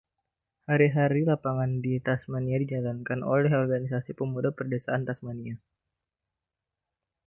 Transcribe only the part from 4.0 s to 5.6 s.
Pemuda Pedesaan Tasmania.